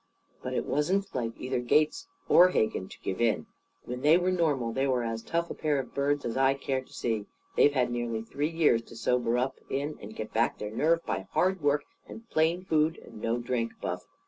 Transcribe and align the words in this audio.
"But 0.41 0.53
that 0.53 0.65
wasn't 0.65 1.13
like 1.13 1.33
either 1.37 1.59
Gates 1.59 2.07
or 2.27 2.49
Hegan 2.49 2.89
to 2.89 2.99
give 3.01 3.21
in. 3.21 3.45
When 3.85 4.01
they 4.01 4.17
were 4.17 4.31
normal, 4.31 4.73
they 4.73 4.87
were 4.87 5.03
as 5.03 5.21
tough 5.21 5.51
a 5.51 5.53
pair 5.53 5.77
of 5.77 5.93
birds 5.93 6.25
as 6.25 6.35
I 6.35 6.55
care 6.55 6.81
to 6.81 6.91
see. 6.91 7.27
They've 7.55 7.75
had 7.75 7.91
nearly 7.91 8.23
three 8.23 8.49
years 8.49 8.81
to 8.85 8.95
sober 8.95 9.37
up 9.37 9.59
in 9.69 9.99
and 10.01 10.15
get 10.15 10.33
back 10.33 10.57
their 10.57 10.71
nerve 10.71 11.05
by 11.05 11.27
hard 11.33 11.61
work 11.61 11.83
and 12.07 12.27
plain 12.31 12.65
food 12.65 12.97
and 12.97 13.21
no 13.21 13.37
drink, 13.37 13.73
Buff. 13.79 14.07